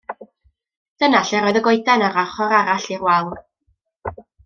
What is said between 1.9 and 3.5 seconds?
yr ochr arall i'r wal.